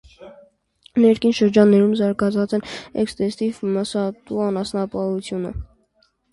Ներքին 1.03 1.35
շրջաններում 1.39 1.93
զարգացած 1.99 2.57
է 2.59 2.61
էքստենսիվ 3.03 3.63
մսատու 3.77 4.43
անասնապահությունը։ 4.49 5.57